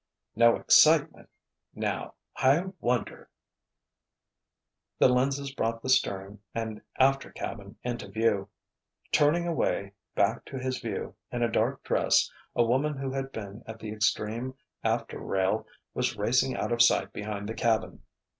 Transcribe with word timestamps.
"No 0.35 0.55
excitement—now, 0.55 2.15
I 2.35 2.63
wonder——" 2.79 3.29
The 4.97 5.07
lenses 5.09 5.53
brought 5.53 5.83
the 5.83 5.89
stern 5.91 6.39
and 6.55 6.81
after 6.97 7.29
cabin 7.29 7.75
into 7.83 8.07
view. 8.07 8.49
Turning 9.11 9.47
away, 9.47 9.91
back 10.15 10.43
to 10.45 10.57
his 10.57 10.79
view, 10.79 11.13
in 11.31 11.43
a 11.43 11.51
dark 11.51 11.83
dress, 11.83 12.31
a 12.55 12.63
woman 12.63 12.95
who 12.97 13.11
had 13.11 13.31
been 13.31 13.63
at 13.67 13.77
the 13.77 13.91
extreme 13.93 14.55
after 14.83 15.19
rail 15.19 15.67
was 15.93 16.17
racing 16.17 16.55
out 16.55 16.71
of 16.71 16.81
sight 16.81 17.13
behind 17.13 17.47
the 17.47 17.53
cabin. 17.53 18.01